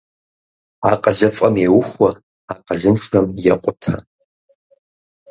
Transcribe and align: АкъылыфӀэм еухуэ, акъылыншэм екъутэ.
АкъылыфӀэм 0.91 1.55
еухуэ, 1.67 2.09
акъылыншэм 2.51 3.25
екъутэ. 3.53 3.93